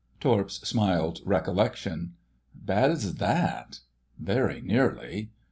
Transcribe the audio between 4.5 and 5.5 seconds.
nearly."